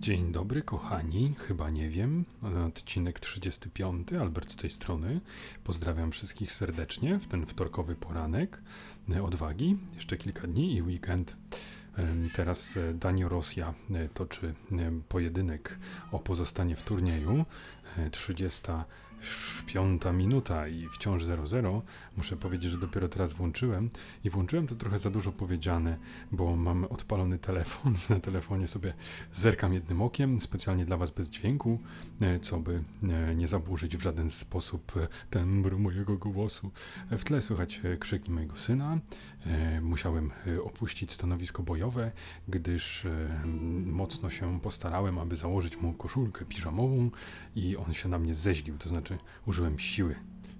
[0.00, 1.34] Dzień dobry, kochani.
[1.38, 2.24] Chyba nie wiem.
[2.68, 4.12] Odcinek 35.
[4.12, 5.20] Albert z tej strony.
[5.64, 8.62] Pozdrawiam wszystkich serdecznie w ten wtorkowy poranek.
[9.22, 9.76] Odwagi.
[9.94, 11.36] Jeszcze kilka dni i weekend.
[12.34, 13.74] Teraz Danio Rosja
[14.14, 14.54] toczy
[15.08, 15.78] pojedynek
[16.12, 17.44] o pozostanie w turnieju.
[18.10, 18.62] 30
[19.66, 21.80] piąta minuta i wciąż 0-0.
[22.16, 23.90] Muszę powiedzieć, że dopiero teraz włączyłem
[24.24, 25.98] i włączyłem to trochę za dużo powiedziane,
[26.32, 28.94] bo mam odpalony telefon i na telefonie sobie
[29.34, 31.78] zerkam jednym okiem, specjalnie dla Was bez dźwięku,
[32.20, 36.70] e, co by e, nie zaburzyć w żaden sposób e, tembru mojego głosu.
[37.10, 38.98] W tle słychać krzyki mojego syna.
[39.82, 40.30] Musiałem
[40.64, 42.12] opuścić stanowisko bojowe,
[42.48, 43.06] gdyż
[43.86, 47.10] mocno się postarałem, aby założyć mu koszulkę piżamową
[47.56, 50.14] i on się na mnie zeźlił, to znaczy użyłem siły.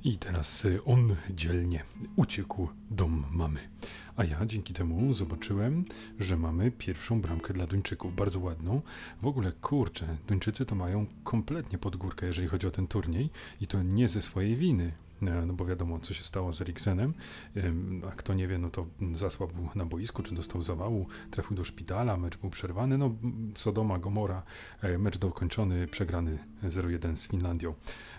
[0.05, 1.84] I teraz y, on dzielnie
[2.16, 3.60] uciekł dom mamy.
[4.16, 5.84] A ja dzięki temu zobaczyłem,
[6.19, 8.82] że mamy pierwszą bramkę dla Duńczyków, bardzo ładną.
[9.23, 13.66] W ogóle kurczę, Duńczycy to mają kompletnie pod górkę, jeżeli chodzi o ten turniej i
[13.66, 14.93] to nie ze swojej winy.
[15.23, 17.15] E, no bo wiadomo, co się stało z Eriksenem,
[18.09, 22.16] a kto nie wie, no to zasłabł na boisku, czy dostał zawału, trafił do szpitala,
[22.16, 23.15] mecz był przerwany, no
[23.54, 24.43] Sodoma, Gomora,
[24.82, 27.74] e, mecz dokończony, przegrany 0-1 z Finlandią.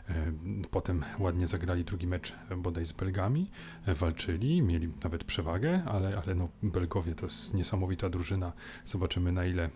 [0.09, 0.31] E,
[0.71, 3.51] potem ładnie zagrali drugi mecz bodaj z Belgami,
[3.87, 8.53] walczyli, mieli nawet przewagę, ale, ale no Belgowie to jest niesamowita drużyna,
[8.85, 9.69] zobaczymy na ile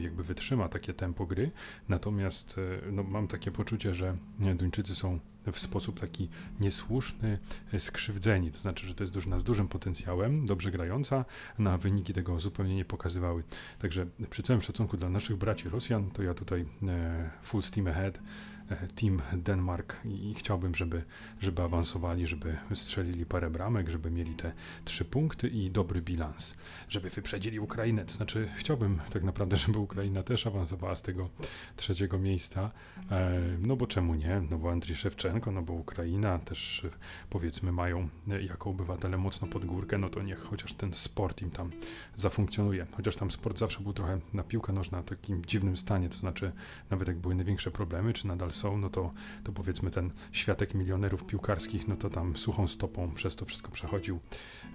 [0.00, 1.50] jakby wytrzyma takie tempo gry,
[1.88, 2.60] natomiast
[2.92, 5.18] no, mam takie poczucie, że Duńczycy są
[5.52, 6.28] w sposób taki
[6.60, 7.38] niesłuszny
[7.78, 8.52] skrzywdzeni.
[8.52, 11.24] To znaczy, że to jest drużyna z dużym potencjałem, dobrze grająca,
[11.58, 13.42] na wyniki tego zupełnie nie pokazywały.
[13.78, 18.18] Także przy całym szacunku dla naszych braci Rosjan, to ja tutaj e, full steam ahead
[18.18, 18.53] E,
[18.94, 21.02] team Denmark i chciałbym, żeby,
[21.40, 24.52] żeby awansowali, żeby strzelili parę bramek, żeby mieli te
[24.84, 26.56] trzy punkty i dobry bilans,
[26.88, 28.04] żeby wyprzedzili Ukrainę.
[28.04, 31.28] To znaczy, chciałbym tak naprawdę, żeby Ukraina też awansowała z tego
[31.76, 32.70] trzeciego miejsca.
[33.10, 34.42] E, no bo czemu nie?
[34.50, 36.86] No bo Andrzej Szewczenko, no bo Ukraina też
[37.30, 38.08] powiedzmy mają
[38.48, 41.70] jako obywatele mocno pod górkę, no to niech chociaż ten sport im tam
[42.16, 42.86] zafunkcjonuje.
[42.92, 46.52] Chociaż tam sport zawsze był trochę na piłkę nożna w takim dziwnym stanie, to znaczy
[46.90, 49.10] nawet jak były największe problemy, czy nadal są, no to,
[49.44, 54.20] to powiedzmy ten światek milionerów piłkarskich, no to tam suchą stopą przez to wszystko przechodził,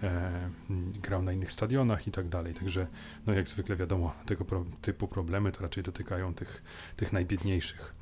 [0.04, 0.50] e,
[1.02, 2.54] grał na innych stadionach i tak dalej.
[2.54, 2.88] Także,
[3.28, 6.64] no jak zwykle wiadomo, tego pro, typu problemy to raczej dotykają tych,
[6.96, 7.96] tych najbiedniejszych.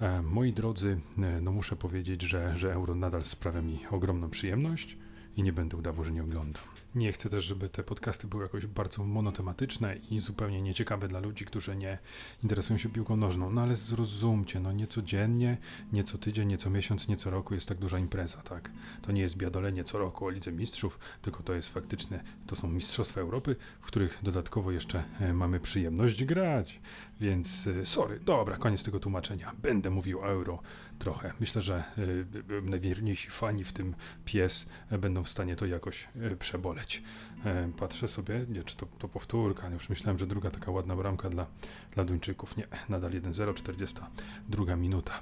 [0.00, 4.96] E, moi drodzy, e, no muszę powiedzieć, że, że euro nadal sprawia mi ogromną przyjemność
[5.36, 6.62] i nie będę udawał, że nie oglądam.
[6.94, 11.44] Nie chcę też, żeby te podcasty były jakoś bardzo monotematyczne i zupełnie nieciekawe dla ludzi,
[11.44, 11.98] którzy nie
[12.42, 13.50] interesują się piłką nożną.
[13.50, 15.58] No ale zrozumcie, no nie codziennie,
[15.92, 18.70] nie co tydzień, nie co miesiąc, nie co roku jest tak duża impreza, tak?
[19.02, 22.68] To nie jest biadolenie co roku o Lidze Mistrzów, tylko to jest faktyczne, to są
[22.68, 26.80] Mistrzostwa Europy, w których dodatkowo jeszcze e, mamy przyjemność grać.
[27.20, 29.52] Więc e, sorry, dobra, koniec tego tłumaczenia.
[29.62, 30.62] Będę mówił o euro
[31.00, 31.32] trochę.
[31.40, 33.94] Myślę, że y, najwierniejsi fani, w tym
[34.24, 37.02] pies, będą w stanie to jakoś y, przeboleć.
[37.44, 41.30] E, patrzę sobie, nie, czy to, to powtórka, już myślałem, że druga taka ładna bramka
[41.30, 41.46] dla,
[41.90, 42.56] dla Duńczyków.
[42.56, 45.20] Nie, nadal 1-0, 42 minuta.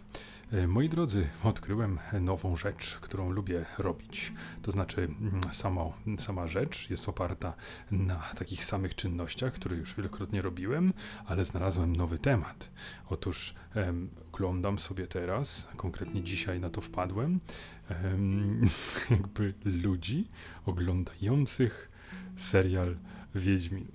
[0.53, 4.32] E, moi drodzy, odkryłem nową rzecz, którą lubię robić.
[4.62, 5.82] To znaczy, mm, sama,
[6.19, 7.54] sama rzecz jest oparta
[7.91, 10.92] na takich samych czynnościach, które już wielokrotnie robiłem,
[11.26, 12.70] ale znalazłem nowy temat.
[13.08, 17.41] Otóż em, oglądam sobie teraz, konkretnie dzisiaj na to wpadłem,
[17.88, 18.60] em,
[19.10, 20.28] jakby ludzi
[20.66, 21.91] oglądających
[22.37, 22.97] serial
[23.34, 23.86] Wiedźmin.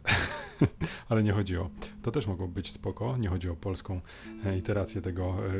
[1.09, 1.69] Ale nie chodzi o.
[2.01, 3.17] To też mogło być spoko.
[3.17, 4.01] Nie chodzi o polską
[4.45, 5.51] e, iterację tego e,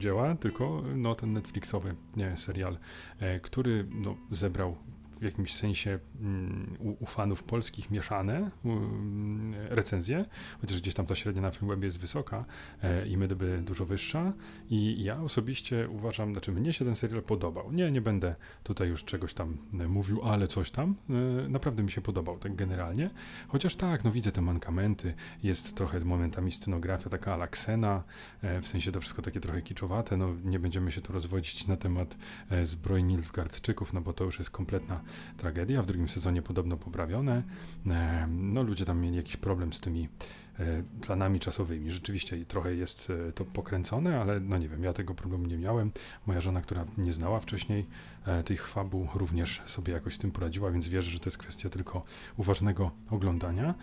[0.00, 2.78] dzieła, tylko no, ten Netflixowy nie, serial,
[3.18, 4.76] e, który no, zebrał
[5.20, 10.24] w jakimś sensie mm, u, u, fanów polskich mieszane um, recenzje,
[10.60, 12.44] chociaż gdzieś tam ta średnia na Filmwebie jest wysoka
[12.82, 14.32] e, i MDB dużo wyższa
[14.70, 17.72] i ja osobiście uważam, znaczy mnie się ten serial podobał.
[17.72, 20.94] Nie, nie będę tutaj już czegoś tam e, mówił, ale coś tam.
[21.10, 23.10] E, naprawdę mi się podobał, tak generalnie.
[23.48, 28.02] Chociaż tak, no widzę te mankamenty, jest trochę momentami scenografia taka alaksena,
[28.62, 32.16] w sensie to wszystko takie trochę kiczowate, no nie będziemy się tu rozwodzić na temat
[32.62, 35.00] zbrojni Nilfgaardczyków, no bo to już jest kompletna
[35.36, 35.82] tragedia.
[35.82, 37.42] W drugim sezonie podobno poprawione.
[37.86, 40.08] E, no, ludzie tam mieli jakiś problem z tymi
[41.00, 41.90] planami czasowymi.
[41.90, 45.92] Rzeczywiście trochę jest e, to pokręcone, ale no nie wiem, ja tego problemu nie miałem.
[46.26, 47.86] Moja żona, która nie znała wcześniej
[48.26, 51.70] e, tych fabuł, również sobie jakoś z tym poradziła, więc wierzę, że to jest kwestia
[51.70, 52.02] tylko
[52.36, 53.74] uważnego oglądania.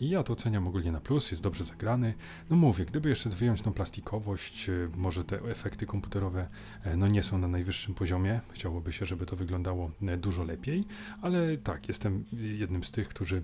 [0.00, 2.14] I ja to oceniam ogólnie na plus, jest dobrze zagrany.
[2.50, 6.48] No mówię, gdyby jeszcze wyjąć tą plastikowość, może te efekty komputerowe
[6.96, 8.40] no nie są na najwyższym poziomie.
[8.52, 10.84] Chciałoby się, żeby to wyglądało dużo lepiej,
[11.22, 13.42] ale tak, jestem jednym z tych, którzy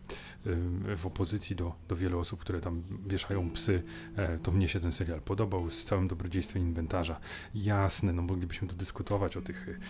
[0.96, 3.82] w opozycji do, do wielu osób, które które tam wieszają psy,
[4.16, 7.20] e, to mnie się ten serial podobał z całym dobrodziejstwem inwentarza.
[7.55, 9.81] Jasne, no moglibyśmy tu dyskutować o tych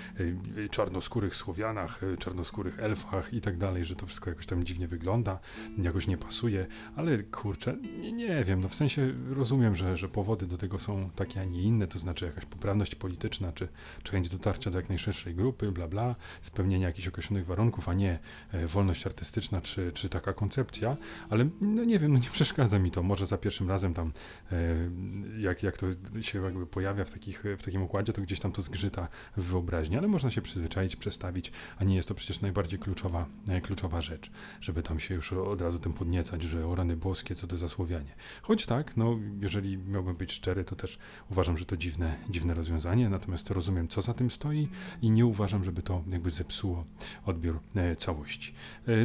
[0.59, 5.39] e, czarnoskórych Słowianach, czarnoskórych elfach i tak dalej, że to wszystko jakoś tam dziwnie wygląda,
[5.79, 6.67] jakoś nie pasuje,
[6.97, 11.11] ale kurczę, nie, nie wiem, no w sensie rozumiem, że, że powody do tego są
[11.17, 13.69] takie, a nie inne, to znaczy jakaś poprawność polityczna, czy,
[14.03, 18.19] czy chęć dotarcia do jak najszerszej grupy, bla bla, spełnienia jakichś określonych warunków, a nie
[18.53, 20.97] e, wolność artystyczna, czy, czy taka koncepcja,
[21.31, 24.13] ale no nie wiem, no nie przeszkadza mi to, może za pierwszym razem tam,
[24.53, 24.57] e,
[25.39, 25.87] jak, jak to
[26.21, 29.97] się jakby pojawia w, takich, w takim układzie, to gdzieś tam to zgrzyta w wyobraźni,
[29.97, 34.31] ale można się przyzwyczaić, przestawić, a nie jest to przecież najbardziej kluczowa, e, kluczowa rzecz,
[34.61, 37.69] żeby tam się już od razu tym podniecać, że o rany boskie, co to za
[37.69, 38.15] Słowianie.
[38.43, 40.99] Choć tak, no jeżeli miałbym być szczery, to też
[41.31, 44.69] uważam, że to dziwne, dziwne rozwiązanie, natomiast rozumiem, co za tym stoi
[45.03, 46.85] i nie uważam, żeby to jakby zepsuło
[47.25, 48.55] odbiór e, całości.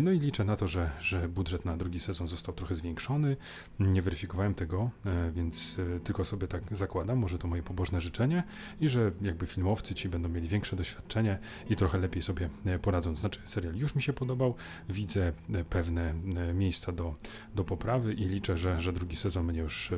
[0.02, 3.38] No i liczę na to, że, że budżet na drugi sezon został trochę zwiększony.
[3.80, 8.44] Nie weryfikowałem tego, e, więc tylko sobie tak zakładam, może to moje pobożne życzenie
[8.80, 12.50] i że jakby filmowcy ci będą mieli większe doświadczenie i trochę lepiej sobie
[12.82, 13.16] poradzą.
[13.16, 14.56] Znaczy, serial już mi się podobał,
[14.90, 15.34] widzę
[15.70, 16.14] pewne
[16.54, 17.16] miejsca do,
[17.56, 19.92] do poprawy i liczę, że, że drugi sezon mnie już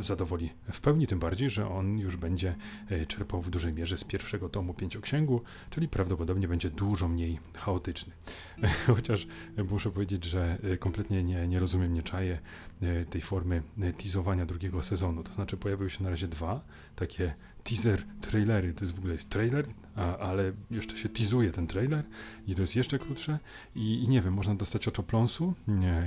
[0.00, 2.54] zadowoli w pełni, tym bardziej, że on już będzie
[3.08, 8.12] czerpał w dużej mierze z pierwszego tomu pięcioksięgu, czyli prawdopodobnie będzie dużo mniej chaotyczny.
[8.86, 9.26] Chociaż
[9.70, 12.40] muszę powiedzieć, że e, kompletnie nie, nie rozumiem, nie czaję e,
[13.10, 15.24] tej formy e, teasowania drugiego sezonu.
[15.24, 16.60] To znaczy pojawiły się na razie dwa
[16.96, 17.34] takie
[17.64, 18.74] teaser trailery.
[18.74, 19.66] To jest w ogóle jest trailer,
[19.96, 22.04] a, ale jeszcze się teasuje ten trailer
[22.46, 23.38] i to jest jeszcze krótsze
[23.74, 25.54] i, i nie wiem, można dostać oczopląsu,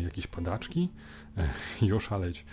[0.04, 0.90] jakieś padaczki
[1.82, 2.46] i oszaleć,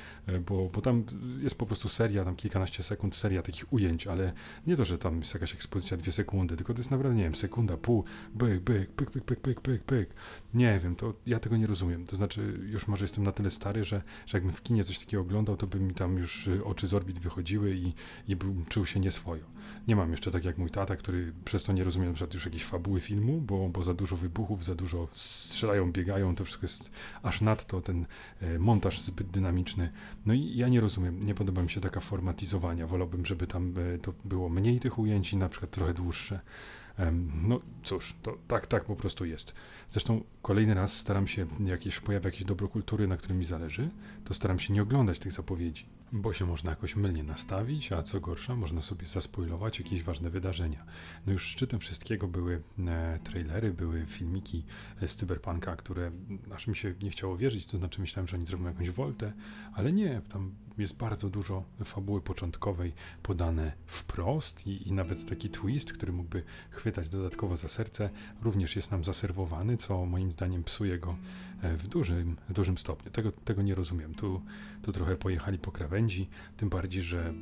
[0.47, 1.05] bo, bo tam
[1.43, 4.33] jest po prostu seria, tam kilkanaście sekund, seria takich ujęć, ale
[4.67, 7.35] nie to, że tam jest jakaś ekspozycja dwie sekundy, tylko to jest naprawdę, nie wiem,
[7.35, 8.05] sekunda, pół,
[8.35, 10.09] byk, byk, pyk, pyk, pyk, pyk, pyk, pyk.
[10.55, 12.07] Nie wiem, to ja tego nie rozumiem.
[12.07, 15.21] To znaczy, już może jestem na tyle stary, że, że jakbym w kinie coś takiego
[15.21, 17.95] oglądał, to by mi tam już oczy z orbit wychodziły i,
[18.29, 19.45] i bym czuł się nieswojo.
[19.89, 22.65] Nie mam jeszcze tak jak mój tata, który przez to nie rozumie na już jakiejś
[22.65, 26.91] fabuły filmu, bo, bo za dużo wybuchów, za dużo strzelają, biegają, to wszystko jest
[27.23, 28.07] aż nadto ten
[28.41, 29.93] e, montaż zbyt dynamiczny.
[30.27, 32.87] No i ja nie rozumiem, nie podoba mi się taka formatyzowania.
[32.87, 36.41] Wolałbym, żeby tam e, to było mniej tych ujęć i na przykład trochę dłuższe.
[37.49, 39.55] No cóż, to tak, tak po prostu jest.
[39.91, 43.91] Zresztą kolejny raz staram się, jak się pojawia jakieś dobro kultury, na którym mi zależy,
[44.25, 48.21] to staram się nie oglądać tych zapowiedzi bo się można jakoś mylnie nastawić, a co
[48.21, 50.85] gorsza, można sobie zaspoilować jakieś ważne wydarzenia.
[51.27, 54.65] No już szczytem wszystkiego były e, trailery, były filmiki
[55.07, 56.11] z Cyberpunka, które
[56.55, 59.33] aż mi się nie chciało wierzyć, to znaczy myślałem, że oni zrobią jakąś woltę,
[59.75, 62.93] ale nie, tam jest bardzo dużo fabuły początkowej
[63.23, 68.11] podane wprost i, i nawet taki twist, który mógłby chwytać dodatkowo za serce,
[68.43, 71.17] również jest nam zaserwowany, co moim zdaniem psuje go
[71.63, 73.11] e, w dużym, w dużym stopniu.
[73.11, 74.15] Tego, tego nie rozumiem.
[74.15, 74.43] Tu,
[74.83, 77.35] tu trochę pojechali po krawędzi, tym bardziej, że e,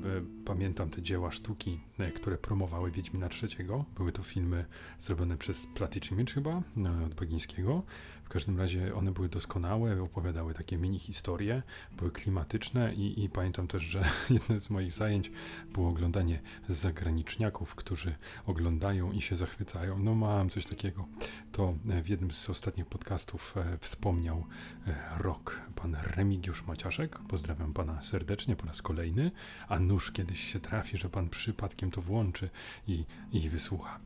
[0.45, 3.69] pamiętam te dzieła sztuki, e, które promowały Wiedźmina III.
[3.97, 4.65] Były to filmy
[4.99, 6.63] zrobione przez Platyczymicz chyba,
[7.07, 7.83] od Bagińskiego.
[8.27, 11.63] W każdym razie one były doskonałe, opowiadały takie mini historie,
[11.97, 15.31] były klimatyczne i, i pamiętam też, że jednym z moich zajęć
[15.73, 18.15] było oglądanie zagraniczniaków, którzy
[18.47, 19.99] oglądają i się zachwycają.
[19.99, 21.09] No mam coś takiego.
[21.53, 24.45] To e, w jednym z ostatnich podcastów e, wspomniał
[24.87, 27.19] e, rok pan Remigiusz Maciaszek.
[27.19, 29.31] Pozdrawiam pana serdecznie po raz kolejny,
[29.69, 32.51] a nóż kiedyś się trafi, że pan przypadkiem to włączy
[32.89, 34.01] i, i wysłucha.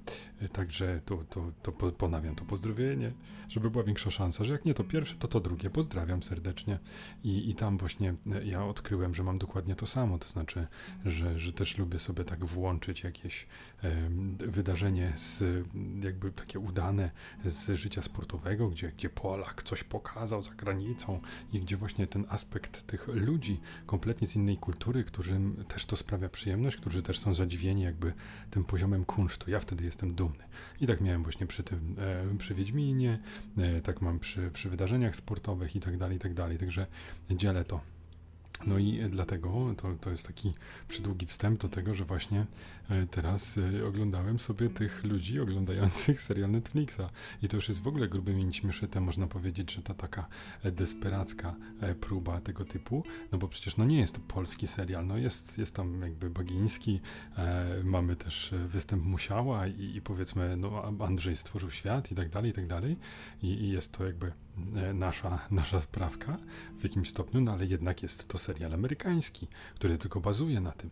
[0.52, 3.12] Także to, to, to ponawiam to pozdrowienie,
[3.48, 5.70] żeby była większa szansa, że jak nie to pierwsze, to to drugie.
[5.70, 6.78] Pozdrawiam serdecznie.
[7.24, 10.66] I, i tam właśnie ja odkryłem, że mam dokładnie to samo, to znaczy,
[11.04, 13.46] że, że też lubię sobie tak włączyć jakieś
[14.38, 15.44] wydarzenie z,
[16.04, 17.10] jakby takie udane
[17.44, 21.20] z życia sportowego, gdzie, gdzie Polak coś pokazał za granicą
[21.52, 26.28] i gdzie właśnie ten aspekt tych ludzi kompletnie z innej kultury, którym też to sprawia
[26.28, 28.12] przyjemność, którzy też są zadziwieni jakby
[28.50, 29.50] tym poziomem kunsztu.
[29.50, 30.44] Ja wtedy jestem dumny.
[30.80, 33.18] I tak miałem właśnie przy tym, e, przy Wiedźminie,
[33.58, 36.58] e, tak mam przy, przy wydarzeniach sportowych i tak dalej, i tak dalej.
[36.58, 36.86] Także
[37.30, 37.80] dzielę to
[38.66, 40.54] no i dlatego to, to jest taki
[40.88, 42.46] przydługi wstęp do tego, że właśnie
[42.90, 47.02] e, teraz e, oglądałem sobie tych ludzi oglądających serial Netflixa.
[47.42, 50.26] I to już jest w ogóle grubymi nićmi można powiedzieć, że to taka
[50.62, 51.56] e, desperacka
[52.00, 55.74] próba tego typu, no bo przecież no nie jest to polski serial, no jest, jest
[55.74, 57.00] tam jakby Bagiński,
[57.84, 62.54] mamy też występ Musiała i, i, powiedzmy, no Andrzej stworzył świat i tak dalej, i
[62.54, 62.96] tak dalej.
[63.42, 64.32] I, i jest to jakby
[64.94, 66.38] nasza, nasza sprawka
[66.78, 70.90] w jakimś stopniu, no ale jednak jest to serial amerykański, który tylko bazuje na tym.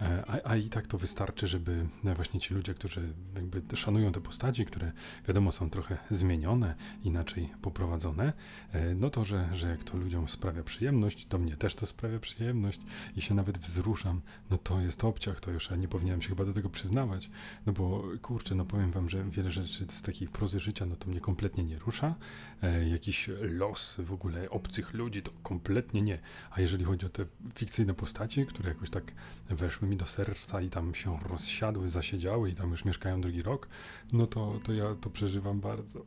[0.00, 1.86] E, a, a, i tak to wystarczy, żeby
[2.16, 4.92] właśnie ci ludzie, którzy jakby szanują te postaci, które
[5.28, 6.74] wiadomo są trochę zmienione,
[7.04, 8.32] inaczej poprowadzone,
[8.72, 12.18] e, no to, że, że jak to ludziom sprawia przyjemność, to mnie też to sprawia
[12.18, 12.80] przyjemność
[13.16, 16.44] i się nawet wzruszam, no to jest obciach, to już ja nie powinienem się chyba
[16.44, 17.30] do tego przyznawać,
[17.66, 21.10] no bo kurczę, no powiem wam, że wiele rzeczy z takich prozy życia, no to
[21.10, 22.14] mnie kompletnie nie rusza,
[22.62, 26.18] e, jakiś los w ogóle obcych ludzi, to kompletnie nie,
[26.50, 29.12] a jeżeli chodzi o te fikcyjne postacie, które jakoś tak
[29.50, 33.68] weszły mi do serca i tam się rozsiadły, zasiedziały i tam już mieszkają drugi rok,
[34.12, 36.04] no to, to ja to przeżywam bardzo.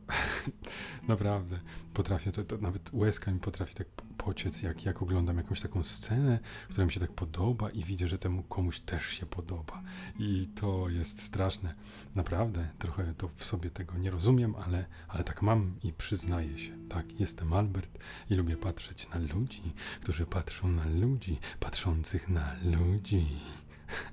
[1.08, 1.60] Naprawdę.
[1.94, 6.38] Potrafię, to, to nawet łezka mi potrafi tak pociec, jak, jak oglądam jakąś taką scenę,
[6.68, 9.82] która mi się tak podoba i widzę, że temu komuś też się podoba.
[10.18, 11.74] I to jest straszne.
[12.14, 16.88] Naprawdę, trochę to w sobie tego nie rozumiem, ale, ale tak mam i przyznaję się.
[16.88, 17.98] Tak, jestem Albert
[18.30, 19.62] i lubię patrzeć na ludzi,
[20.00, 23.26] którzy patrzą na ludzi, patrzących na ludzi.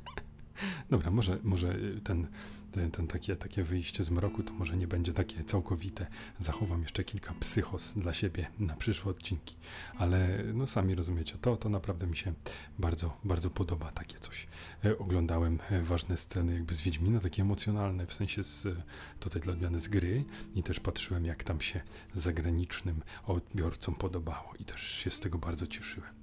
[0.90, 2.28] Dobra, może, może ten,
[2.72, 6.08] ten, takie, takie wyjście z mroku to może nie będzie takie całkowite.
[6.40, 9.56] Zachowam jeszcze kilka psychos dla siebie na przyszłe odcinki,
[9.98, 12.34] ale no sami rozumiecie, to, to naprawdę mi się
[12.80, 14.48] bardzo, bardzo podoba takie coś.
[14.86, 18.68] E, oglądałem e, ważne sceny jakby z Wiedźmina, takie emocjonalne, w sensie z,
[19.20, 20.24] tutaj dla odmiany z gry
[20.56, 21.82] i też patrzyłem jak tam się
[22.14, 26.21] zagranicznym odbiorcom podobało i też się z tego bardzo cieszyłem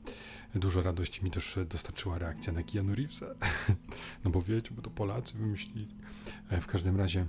[0.55, 3.27] dużo radości mi też dostarczyła reakcja na Keanu Reevesa.
[4.25, 5.89] no bo wiecie, bo to Polacy wymyślili.
[6.51, 7.27] E, w każdym razie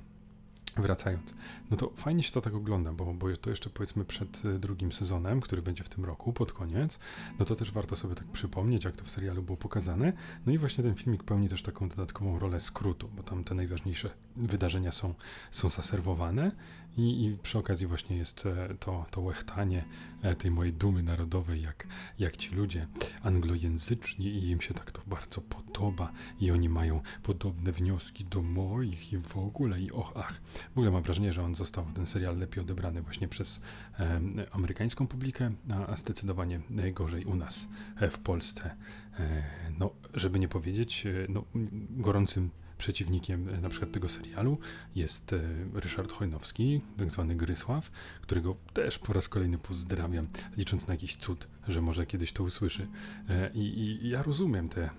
[0.78, 1.34] Wracając,
[1.72, 4.92] no to fajnie się to tak ogląda, bo, bo to jeszcze powiedzmy przed e, drugim
[4.92, 7.00] sezonem, który będzie w tym roku, pod koniec,
[7.40, 10.14] no to też warto sobie tak przypomnieć, jak to w serialu było pokazane.
[10.46, 14.10] No i właśnie ten filmik pełni też taką dodatkową rolę skrótu, bo tam te najważniejsze
[14.36, 15.14] wydarzenia są,
[15.52, 16.52] są zaserwowane
[17.00, 19.86] i, I, przy okazji właśnie jest e, to, to łechtanie
[20.22, 21.88] e, tej mojej dumy narodowej, jak,
[22.20, 22.88] jak ci ludzie
[23.24, 29.14] anglojęzyczni i im się tak to bardzo podoba i oni mają podobne wnioski do moich
[29.14, 30.34] i w ogóle i och, ach.
[30.70, 33.62] W ogóle mam wrażenie, że on został, ten serial lepiej odebrany właśnie przez
[34.00, 34.20] e,
[34.52, 36.62] amerykańską publikę, a, a zdecydowanie
[36.94, 37.68] gorzej u nas
[38.00, 38.76] e, w Polsce.
[39.20, 39.44] E,
[39.80, 41.44] no, żeby nie powiedzieć, e, no,
[41.90, 44.58] gorącym przeciwnikiem e, na przykład tego serialu
[44.96, 45.40] jest e,
[45.74, 51.48] Ryszard Chojnowski, tak zwany Grysław, którego też po raz kolejny pozdrawiam, licząc na jakiś cud,
[51.68, 52.88] że może kiedyś to usłyszy.
[53.30, 53.60] E, I,
[54.06, 54.90] i ja rozumiem te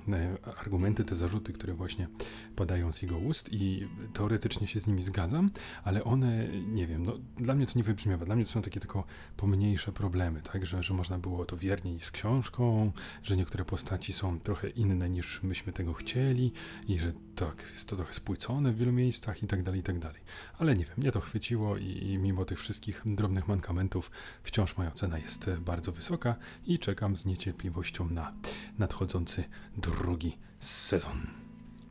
[0.58, 2.08] argumenty, te zarzuty, które właśnie
[2.56, 5.50] padają z jego ust i teoretycznie się z nimi zgadzam,
[5.84, 8.24] ale one, nie wiem, no, dla mnie to nie wybrzmiewa.
[8.24, 9.04] Dla mnie to są takie tylko
[9.36, 14.40] pomniejsze problemy, tak, że, że można było to wierniej z książką, że niektóre postaci są
[14.40, 16.52] trochę inne niż myśmy tego chcieli
[16.88, 19.98] i że tak, jest to trochę spłycone w wielu miejscach i tak dalej, i tak
[19.98, 20.20] dalej.
[20.58, 24.10] Ale nie wiem, mnie to chwyciło i, i mimo tych wszystkich drobnych mankamentów
[24.42, 26.36] wciąż moja cena jest bardzo wysoka
[26.66, 28.32] i czekam z niecierpliwością na
[28.78, 29.44] nadchodzący
[29.76, 31.26] drugi sezon.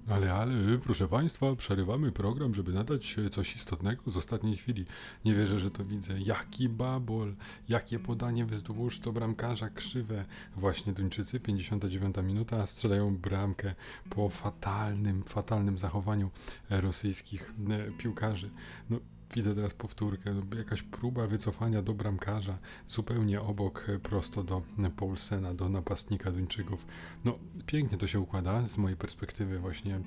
[0.10, 4.86] Ale, ale, proszę Państwa, przerywamy program, żeby nadać coś istotnego z ostatniej chwili.
[5.26, 6.20] Nie wierzę, że to widzę.
[6.20, 7.36] Jaki babol,
[7.70, 10.26] jakie podanie wzdłuż do bramkarza krzywe.
[10.56, 13.76] Właśnie Duńczycy, 59 minuta, strzelają bramkę
[14.10, 16.30] po fatalnym, fatalnym zachowaniu
[16.70, 18.50] rosyjskich e, piłkarzy.
[18.90, 19.00] No,
[19.36, 22.58] Widzę teraz powtórkę, jakaś próba wycofania do bramkarza,
[22.88, 24.62] zupełnie obok, e, prosto do
[24.96, 26.86] Paulsena, do napastnika Duńczyków.
[27.26, 30.02] No, pięknie to się układa z mojej perspektywy właśnie e,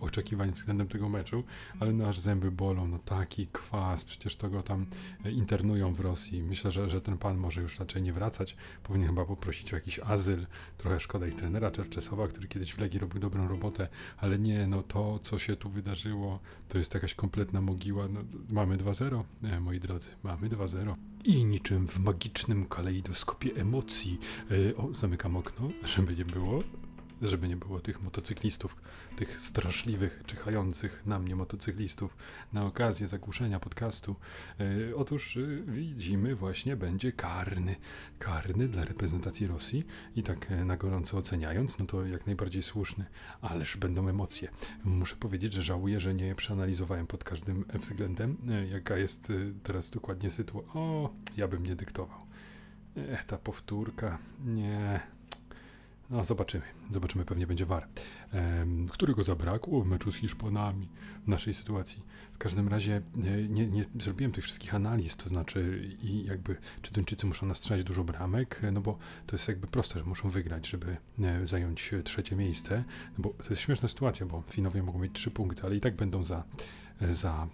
[0.00, 1.44] oczekiwań względem tego meczu,
[1.80, 4.86] ale nasz zęby bolą, no taki kwas, przecież to go tam
[5.24, 6.42] e, internują w Rosji.
[6.42, 9.98] Myślę, że, że ten pan może już raczej nie wracać, powinien chyba poprosić o jakiś
[9.98, 10.46] azyl.
[10.78, 14.82] Trochę szkoda ich trenera Czerczesowa, który kiedyś w Legii robił dobrą robotę, ale nie, no
[14.82, 18.08] to, co się tu wydarzyło, to jest jakaś kompletna mogiła.
[18.08, 18.20] No,
[18.66, 20.94] mamy 2-0, e, moi drodzy, mamy 2-0.
[21.24, 24.18] I niczym w magicznym kalejdoskopie emocji,
[24.50, 26.62] e, o, zamykam okno, żeby nie było,
[27.22, 28.76] żeby nie było tych motocyklistów,
[29.16, 32.16] tych straszliwych, czyhających na mnie motocyklistów
[32.52, 34.16] na okazję zagłuszenia podcastu.
[34.60, 37.76] E, otóż e, widzimy właśnie będzie karny,
[38.18, 43.04] karny dla reprezentacji Rosji i tak e, na gorąco oceniając, no to jak najbardziej słuszny,
[43.40, 44.48] ależ będą emocje.
[44.84, 48.36] Muszę powiedzieć, że żałuję, że nie przeanalizowałem pod każdym względem,
[48.70, 49.32] jaka jest
[49.62, 50.72] teraz dokładnie sytuacja.
[50.74, 52.26] O, ja bym nie dyktował.
[53.26, 55.00] Ta powtórka, nie,
[56.10, 56.64] no, zobaczymy.
[56.90, 57.88] Zobaczymy, pewnie będzie war.
[58.32, 60.88] Um, którego zabrakło w meczu z Hiszpanami
[61.24, 62.02] w naszej sytuacji.
[62.32, 66.92] W każdym razie nie, nie, nie, zrobiłem tych wszystkich analiz, to znaczy i jakby, czy
[66.92, 70.96] Duńczycy muszą nastrzelać dużo bramek, no bo to jest jakby proste, że muszą wygrać, żeby
[71.22, 72.84] e, zająć trzecie miejsce,
[73.18, 75.96] no bo to jest śmieszna sytuacja, bo Finowie mogą mieć trzy punkty, ale i tak
[75.96, 76.44] będą za
[77.12, 77.48] za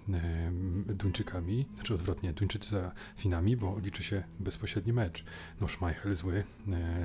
[0.86, 5.24] Duńczykami, znaczy odwrotnie, Duńczycy za Finami, bo liczy się bezpośredni mecz.
[5.60, 6.44] No Schmeichel zły,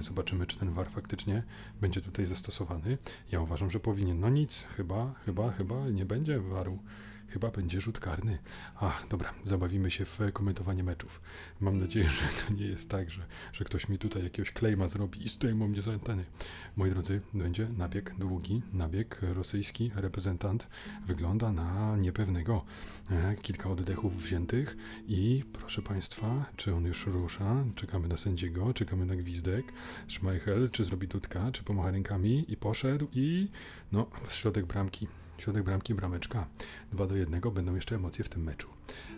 [0.02, 1.44] zobaczymy czy ten VAR faktycznie
[1.82, 2.98] będzie tutaj zastosowany.
[3.32, 4.20] Ja uważam, że powinien.
[4.20, 6.80] No nic, chyba, chyba, chyba nie będzie VARu.
[7.30, 8.38] Chyba będzie rzut karny.
[8.76, 11.22] Ach, dobra, zabawimy się w komentowanie meczów.
[11.60, 13.22] Mam nadzieję, że to nie jest tak, że,
[13.54, 16.26] że ktoś mi tutaj jakiegoś klejma zrobi i zdejmą mnie z anteny.
[16.78, 19.92] Moi drodzy, będzie nabieg długi, nabieg rosyjski.
[19.96, 20.68] Reprezentant
[21.08, 22.66] wygląda na niepewnego.
[23.12, 27.64] E, kilka oddechów wziętych i proszę Państwa, czy on już rusza?
[27.76, 29.66] Czekamy na sędziego, czekamy na gwizdek.
[30.08, 33.48] Schmeichel, czy zrobi tutka, czy pomacha rękami i poszedł i
[33.92, 35.08] no, środek bramki.
[35.38, 36.48] Środek bramki, brameczka.
[36.92, 37.42] 2 do 1.
[37.42, 38.77] Będą jeszcze emocje w tym meczu.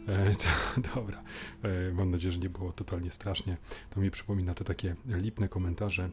[0.10, 1.24] E, to, dobra.
[1.64, 3.58] E, mam nadzieję, że nie było totalnie strasznie.
[3.90, 6.10] To mi przypomina te takie lipne komentarze, e,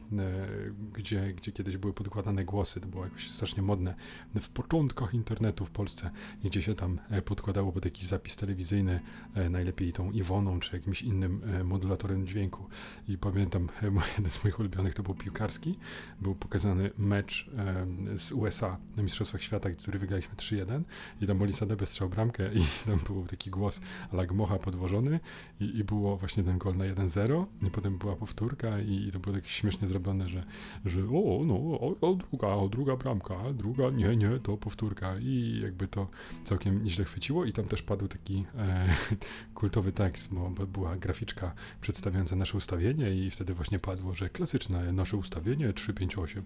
[0.93, 2.81] gdzie, gdzie kiedyś były podkładane głosy.
[2.81, 3.95] To było jakoś strasznie modne.
[4.41, 6.11] W początkach internetu w Polsce,
[6.43, 8.99] gdzie się tam podkładało pod jakiś zapis telewizyjny,
[9.49, 12.67] najlepiej tą Iwoną, czy jakimś innym modulatorem dźwięku.
[13.07, 13.69] I pamiętam,
[14.17, 15.79] jeden z moich ulubionych to był piłkarski.
[16.21, 17.49] Był pokazany mecz
[18.15, 20.81] z USA na Mistrzostwach Świata, który wygraliśmy 3-1
[21.21, 23.81] i tam Molisa Debe strzał bramkę i tam był taki głos
[24.13, 25.19] Lagmocha podwożony
[25.59, 29.19] i, i było właśnie ten gol na 1-0 i potem była powtórka i, i, to
[29.19, 30.43] było tak śmiesznie zrobione, że,
[30.85, 35.59] że o, no, o, o, druga, o, druga bramka, druga, nie, nie, to powtórka i
[35.63, 36.07] jakby to
[36.43, 38.95] całkiem nieźle chwyciło i tam też padł taki e,
[39.55, 44.93] kultowy tekst, bo, bo była graficzka przedstawiająca nasze ustawienie i wtedy właśnie padło, że klasyczne
[44.93, 46.41] nasze ustawienie 3-5-8.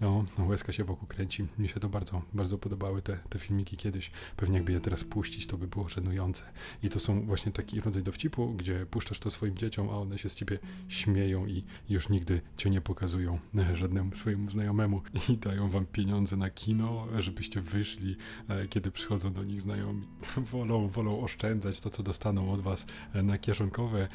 [0.00, 1.46] No, no, łezka się wokół kręci.
[1.58, 4.10] Mi się to bardzo, bardzo podobały te, te filmiki kiedyś.
[4.36, 6.41] Pewnie jakby je teraz puścić, to by było żenujące.
[6.82, 10.28] I to są właśnie taki rodzaj dowcipu, gdzie puszczasz to swoim dzieciom, a one się
[10.28, 10.58] z ciebie
[10.88, 16.36] śmieją i już nigdy cię nie pokazują e, żadnemu swojemu znajomemu i dają wam pieniądze
[16.36, 18.16] na kino, żebyście wyszli,
[18.48, 20.06] e, kiedy przychodzą do nich znajomi.
[20.36, 24.08] Wolą, wolą oszczędzać to, co dostaną od was e, na kieszonkowe,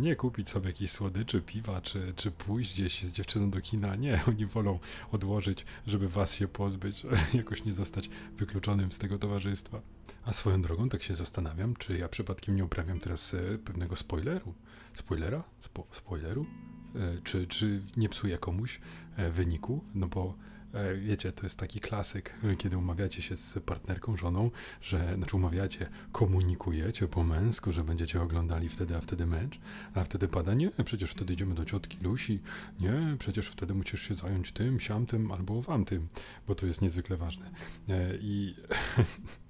[0.00, 3.96] nie kupić sobie jakiejś słodyczy, piwa, czy, czy pójść gdzieś z dziewczyną do kina.
[3.96, 4.78] Nie, oni wolą
[5.12, 7.02] odłożyć, żeby was się pozbyć,
[7.34, 9.97] jakoś nie zostać wykluczonym z tego towarzystwa.
[10.24, 14.54] A swoją drogą tak się zastanawiam, czy ja przypadkiem nie uprawiam teraz e, pewnego spoileru.
[14.94, 15.44] Spoilera?
[15.60, 16.46] Spo, spoileru?
[16.96, 18.80] E, czy, czy nie psuję komuś
[19.16, 19.84] e, wyniku?
[19.94, 20.34] No bo
[20.72, 24.50] e, wiecie, to jest taki klasyk, kiedy umawiacie się z partnerką, żoną,
[24.82, 29.58] że, znaczy umawiacie, komunikujecie po męsku, że będziecie oglądali wtedy, a wtedy mecz,
[29.94, 32.40] a wtedy pada, nie, przecież wtedy idziemy do ciotki Lusi,
[32.80, 36.08] nie, przecież wtedy musisz się zająć tym, siamtym albo wam tym,
[36.46, 37.50] bo to jest niezwykle ważne.
[37.88, 38.54] E, I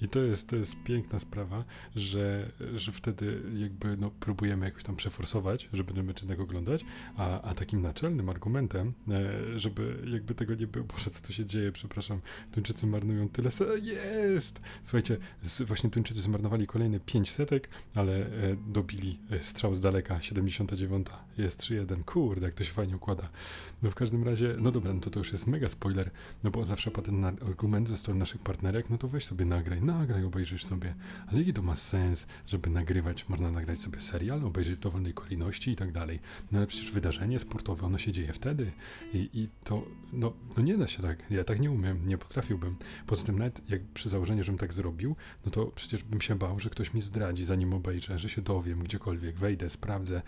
[0.00, 1.64] I to jest, to jest piękna sprawa,
[1.96, 6.84] że, że wtedy jakby no, próbujemy jakoś tam przeforsować, ten mecz jednak oglądać,
[7.16, 11.46] a, a takim naczelnym argumentem, e, żeby jakby tego nie było, boże co tu się
[11.46, 12.20] dzieje, przepraszam,
[12.52, 14.60] Tuńczycy marnują tyle se jest!
[14.82, 15.16] Słuchajcie,
[15.66, 21.06] właśnie Tuńczycy zmarnowali kolejne 5 setek, ale e, dobili e, strzał z daleka, 79
[21.38, 23.28] jest 3-1, kurde, jak to się fajnie układa.
[23.82, 26.10] No w każdym razie, no dobra, no to to już jest mega spoiler,
[26.44, 29.82] no bo zawsze padł ten argument ze strony naszych partnerek, no to weź sobie nagraj,
[29.82, 30.94] nagraj, obejrzysz sobie.
[31.26, 33.28] Ale jaki to ma sens, żeby nagrywać?
[33.28, 36.20] Można nagrać sobie serial, obejrzeć w dowolnej kolejności i tak dalej.
[36.52, 38.72] No ale przecież wydarzenie sportowe, ono się dzieje wtedy.
[39.12, 41.18] I, i to, no, no nie da się tak.
[41.30, 42.76] Ja tak nie umiem, nie potrafiłbym.
[43.06, 46.60] Poza tym nawet jak przy założeniu, żebym tak zrobił, no to przecież bym się bał,
[46.60, 50.22] że ktoś mi zdradzi, zanim obejrzę, że się dowiem gdziekolwiek, wejdę, sprawdzę,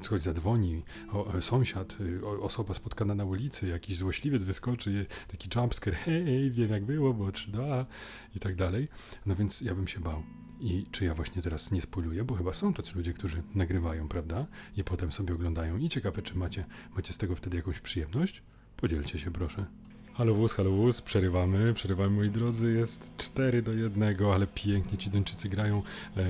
[0.00, 6.50] coś zadzwoni, o, sąsiad, o, osoba spotkana na ulicy, jakiś złośliwiec wyskoczy, taki jumpscare, hej,
[6.50, 7.84] wiem jak było, bo 3-2
[8.36, 8.88] i tak dalej.
[9.26, 10.22] No więc ja bym się bał.
[10.60, 14.46] I czy ja właśnie teraz nie spoiluję, bo chyba są tacy ludzie, którzy nagrywają, prawda?
[14.76, 15.76] I potem sobie oglądają.
[15.76, 16.64] I ciekawe, czy macie,
[16.96, 18.42] macie z tego wtedy jakąś przyjemność?
[18.76, 19.66] Podzielcie się, proszę.
[20.20, 24.02] Halo wóz, halo wóz, przerywamy, przerywamy moi drodzy, jest 4 do 1,
[24.34, 25.82] ale pięknie ci Duńczycy grają,
[26.16, 26.22] e,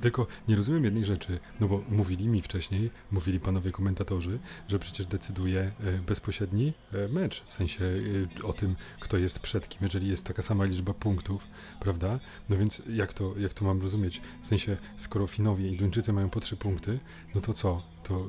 [0.00, 5.06] tylko nie rozumiem jednej rzeczy, no bo mówili mi wcześniej, mówili panowie komentatorzy, że przecież
[5.06, 5.72] decyduje e,
[6.06, 10.42] bezpośredni e, mecz, w sensie e, o tym, kto jest przed kim, jeżeli jest taka
[10.42, 11.46] sama liczba punktów,
[11.80, 12.20] prawda?
[12.48, 14.20] No więc jak to, jak to mam rozumieć?
[14.42, 16.98] W sensie, skoro Finowie i Duńczycy mają po 3 punkty,
[17.34, 17.93] no to co?
[18.04, 18.28] To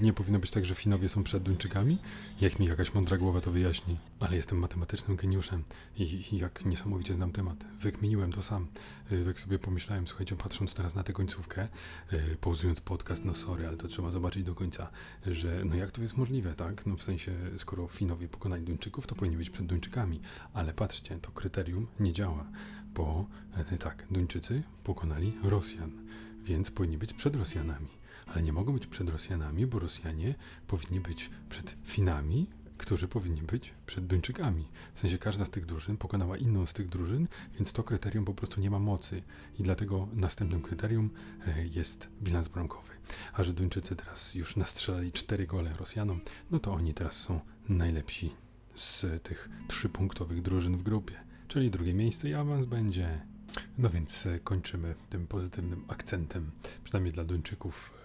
[0.00, 1.98] nie powinno być tak, że Finowie są przed Duńczykami?
[2.40, 3.96] Jak mi jakaś mądra głowa to wyjaśni.
[4.20, 5.64] Ale jestem matematycznym geniuszem
[5.96, 7.64] i, jak niesamowicie znam temat.
[7.80, 8.66] Wykminiłem to sam.
[9.12, 11.68] Y, tak sobie pomyślałem, słuchajcie, patrząc teraz na tę końcówkę,
[12.12, 14.90] y, pauzując podcast, no sorry, ale to trzeba zobaczyć do końca,
[15.26, 16.86] że no jak to jest możliwe, tak?
[16.86, 20.20] No w sensie, skoro Finowie pokonali Duńczyków, to powinni być przed Duńczykami.
[20.54, 22.46] Ale patrzcie, to kryterium nie działa,
[22.94, 25.90] bo e, tak, Duńczycy pokonali Rosjan,
[26.44, 28.01] więc powinni być przed Rosjanami
[28.32, 30.34] ale nie mogą być przed Rosjanami, bo Rosjanie
[30.66, 32.46] powinni być przed Finami,
[32.78, 34.68] którzy powinni być przed Duńczykami.
[34.94, 38.34] W sensie każda z tych drużyn pokonała inną z tych drużyn, więc to kryterium po
[38.34, 39.22] prostu nie ma mocy
[39.58, 41.10] i dlatego następnym kryterium
[41.46, 42.92] e, jest bilans bramkowy.
[43.32, 48.32] A że Duńczycy teraz już nastrzelali cztery gole Rosjanom, no to oni teraz są najlepsi
[48.74, 51.14] z tych trzypunktowych drużyn w grupie,
[51.48, 53.31] czyli drugie miejsce i awans będzie.
[53.78, 56.50] No więc e, kończymy tym pozytywnym akcentem,
[56.84, 58.02] przynajmniej dla Duńczyków,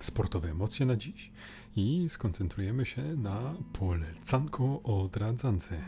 [0.00, 1.30] sportowe emocje na dziś
[1.76, 5.80] i skoncentrujemy się na polecanko odradzance.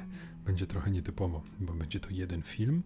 [0.45, 2.83] Będzie trochę nietypowo, bo będzie to jeden film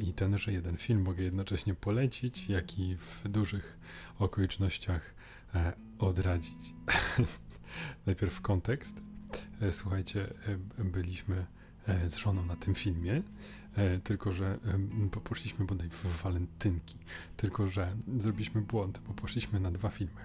[0.00, 3.78] i tenże jeden film mogę jednocześnie polecić, jak i w dużych
[4.18, 5.14] okolicznościach
[5.54, 6.74] e, odradzić.
[8.06, 9.02] Najpierw kontekst.
[9.60, 10.34] E, słuchajcie,
[10.78, 11.46] byliśmy
[12.08, 13.22] z żoną na tym filmie
[14.04, 14.58] tylko że
[15.16, 16.96] e, poszliśmy bodaj w walentynki,
[17.36, 20.20] tylko że zrobiliśmy błąd, bo poszliśmy na dwa filmy.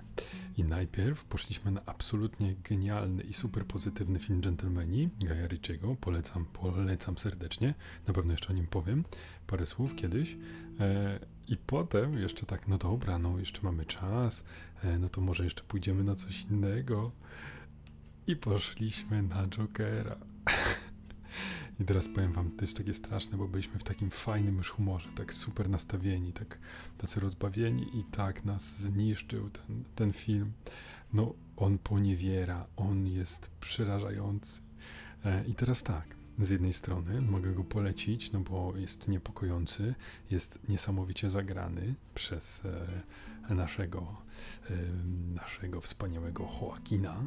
[0.57, 7.17] I najpierw poszliśmy na absolutnie genialny i super pozytywny film Gentlemani Gaja Ritchiego, polecam, polecam
[7.17, 7.73] serdecznie,
[8.07, 9.03] na pewno jeszcze o nim powiem
[9.47, 10.37] parę słów kiedyś.
[10.79, 14.43] E, I potem jeszcze tak, no dobra, no jeszcze mamy czas,
[14.99, 17.11] no to może jeszcze pójdziemy na coś innego.
[18.27, 20.15] I poszliśmy na Jokera.
[21.79, 25.09] I teraz powiem wam, to jest takie straszne, bo byliśmy w takim fajnym już humorze,
[25.15, 26.57] tak super nastawieni, tak
[26.97, 30.51] tacy rozbawieni i tak nas zniszczył ten, ten film.
[31.13, 34.61] No, on poniewiera, on jest przerażający.
[35.25, 39.95] E, I teraz tak, z jednej strony mogę go polecić, no bo jest niepokojący,
[40.31, 42.65] jest niesamowicie zagrany przez
[43.49, 44.22] e, naszego,
[45.35, 47.23] naszego wspaniałego Joaquina.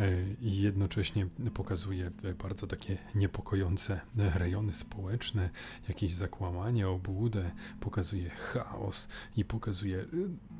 [0.00, 5.50] E, i jednocześnie pokazuje bardzo takie niepokojące rejony społeczne,
[5.88, 10.06] jakieś zakłamanie, obłudę, pokazuje chaos i pokazuje e,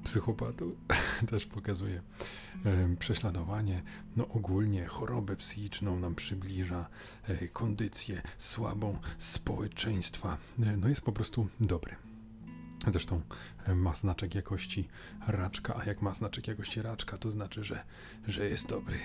[0.05, 0.73] psychopatów,
[1.31, 2.03] też pokazuje
[2.65, 3.83] e, prześladowanie,
[4.17, 6.89] no ogólnie chorobę psychiczną nam przybliża,
[7.53, 12.08] kondycję słabą społeczeństwa, no jest po prostu dobry.
[12.87, 13.21] Zresztą
[13.67, 14.89] e, ma znaczek jakości
[15.27, 17.85] raczka, a jak ma znaczek jakości raczka, to znaczy, że,
[18.29, 18.99] że jest dobry.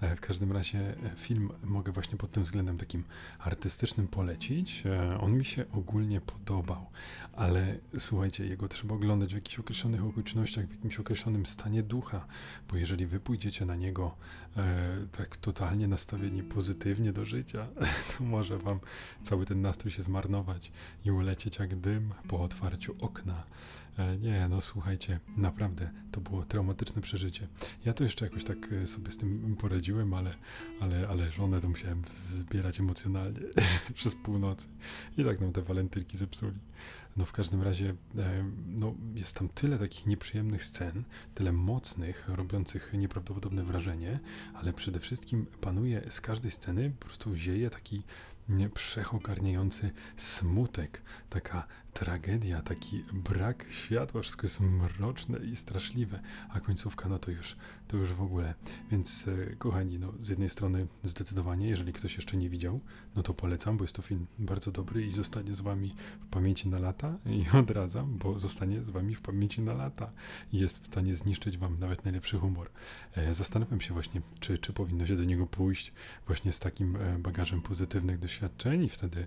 [0.00, 3.04] E, w każdym razie e, film mogę właśnie pod tym względem takim
[3.38, 4.82] artystycznym polecić.
[5.20, 6.86] On mi się ogólnie podobał,
[7.32, 12.26] ale słuchajcie, jego trzeba oglądać w jakichś określonych okolicznościach, w jakimś określonym stanie ducha,
[12.70, 14.16] bo jeżeli wy pójdziecie na niego
[14.56, 17.66] e, tak totalnie nastawieni pozytywnie do życia,
[18.18, 18.80] to może wam
[19.22, 20.72] cały ten nastrój się zmarnować
[21.04, 23.44] i ulecieć jak dym po otwarciu okna.
[23.98, 27.48] E, nie, no słuchajcie, naprawdę to było traumatyczne przeżycie.
[27.84, 30.34] Ja to jeszcze jakoś tak e, sobie z tym poradziłem, ale,
[30.80, 33.40] ale, ale żonę to musiałem zbierać emocjonalnie
[33.94, 34.68] przez północy.
[35.16, 36.58] I tak nam te walentynki zepsuli.
[37.16, 42.92] No w każdym razie e, no, jest tam tyle takich nieprzyjemnych scen, tyle mocnych, robiących
[42.92, 44.20] nieprawdopodobne wrażenie,
[44.54, 48.02] ale przede wszystkim panuje z każdej sceny, po prostu zieje taki
[48.74, 57.18] wszechogarniający smutek, taka tragedia, taki brak światła, wszystko jest mroczne i straszliwe, a końcówka, no
[57.18, 57.56] to już,
[57.88, 58.54] to już w ogóle.
[58.90, 62.80] Więc e, kochani, no z jednej strony zdecydowanie, jeżeli ktoś jeszcze nie widział,
[63.16, 66.68] no to polecam, bo jest to film bardzo dobry i zostanie z wami w pamięci
[66.68, 67.18] na lata
[67.52, 70.10] i odradzam, bo zostanie z wami w pamięci na lata
[70.52, 72.70] i jest w stanie zniszczyć wam nawet najlepszy humor.
[73.16, 75.92] E, zastanawiam się właśnie, czy, czy powinno się do niego pójść
[76.26, 79.26] właśnie z takim e, bagażem pozytywnych doświadczeń i wtedy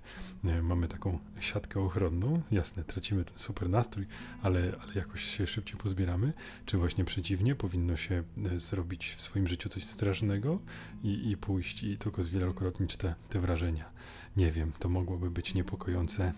[0.62, 2.42] mamy taką siatkę ochronną.
[2.52, 4.06] Jasne, tracimy ten super nastrój,
[4.42, 6.34] ale, ale jakoś się szybciej pozbieramy.
[6.66, 8.24] Czy właśnie przeciwnie, powinno się
[8.56, 10.60] zrobić w swoim życiu coś strasznego
[11.04, 13.92] i, i pójść i tylko zwielokrotnić te, te wrażenia.
[14.38, 16.34] Nie wiem, to mogłoby być niepokojące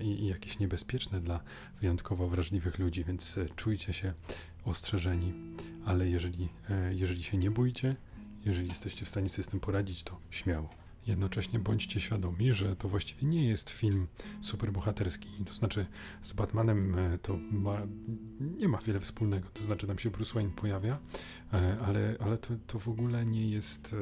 [0.00, 1.40] i, i jakieś niebezpieczne dla
[1.80, 4.12] wyjątkowo wrażliwych ludzi, więc czujcie się
[4.64, 5.32] ostrzeżeni,
[5.84, 7.96] ale jeżeli, e, jeżeli się nie boicie,
[8.44, 10.87] jeżeli jesteście w stanie sobie z tym poradzić, to śmiało.
[11.08, 14.06] Jednocześnie bądźcie świadomi, że to właściwie nie jest film
[14.40, 15.28] superbohaterski.
[15.46, 15.86] To znaczy,
[16.22, 17.86] z Batmanem e, to ma,
[18.40, 19.48] nie ma wiele wspólnego.
[19.54, 20.98] To znaczy, tam się Bruce Wayne pojawia,
[21.86, 23.96] ale, ale to, to w ogóle nie jest.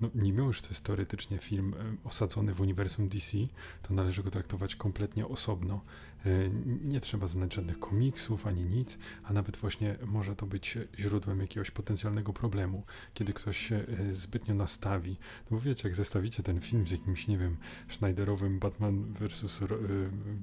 [0.00, 3.38] No, mimo już to jest teoretycznie film osadzony w uniwersum DC,
[3.82, 5.80] to należy go traktować kompletnie osobno.
[6.26, 6.50] E,
[6.84, 11.70] nie trzeba znać żadnych komiksów ani nic, a nawet właśnie może to być źródłem jakiegoś
[11.70, 12.82] potencjalnego problemu,
[13.14, 15.16] kiedy ktoś się e, zbytnio nastawi.
[15.50, 17.56] No bo wiecie, jak zestawicie ten film z jakimś, nie wiem,
[17.88, 19.62] Schneiderowym Batman vs.
[19.62, 19.66] E,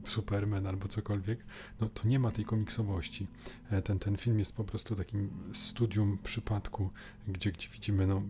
[0.10, 1.39] Superman albo cokolwiek,
[1.80, 3.28] no to nie ma tej komiksowości.
[3.84, 6.89] Ten, ten film jest po prostu takim studium przypadku,
[7.27, 8.21] gdzie, gdzie widzimy no,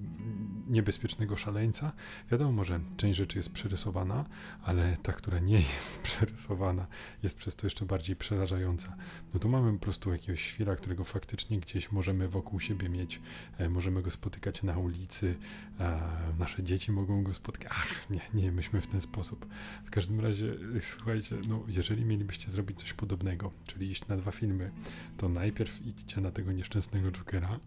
[0.67, 1.91] niebezpiecznego szaleńca.
[2.31, 4.25] Wiadomo, że część rzeczy jest przerysowana,
[4.63, 6.87] ale ta, która nie jest przerysowana,
[7.23, 8.95] jest przez to jeszcze bardziej przerażająca.
[9.33, 13.21] No to mamy po prostu jakiegoś świra, którego faktycznie gdzieś możemy wokół siebie mieć,
[13.57, 15.35] e, możemy go spotykać na ulicy,
[15.79, 15.99] e,
[16.39, 17.71] nasze dzieci mogą go spotkać.
[17.71, 19.45] Ach, nie, nie, myśmy w ten sposób.
[19.85, 24.31] W każdym razie, e, słuchajcie, no jeżeli mielibyście zrobić coś podobnego, czyli iść na dwa
[24.31, 24.71] filmy,
[25.17, 27.59] to najpierw idźcie na tego nieszczęsnego Jokera,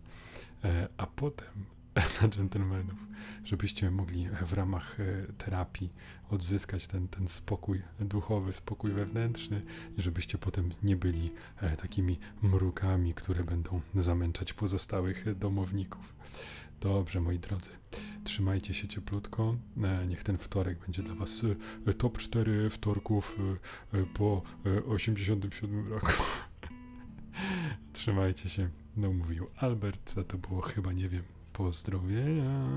[0.97, 1.65] a potem
[2.23, 2.99] na dżentelmenów,
[3.45, 5.93] żebyście mogli w ramach e, terapii
[6.31, 9.63] odzyskać ten, ten spokój duchowy, spokój wewnętrzny
[9.99, 16.15] i żebyście potem nie byli e, takimi mrukami, które będą zamęczać pozostałych domowników.
[16.81, 17.71] Dobrze, moi drodzy,
[18.25, 19.57] trzymajcie się cieplutko.
[19.83, 21.43] E, Niech ten wtorek będzie dla Was
[21.87, 23.39] e, top 4 wtorków
[23.95, 26.13] e, e, po e, 87 roku.
[27.93, 28.84] Trzymajcie się.
[28.97, 32.69] No mówił Albert, a to było chyba, nie wiem, pozdrowienia.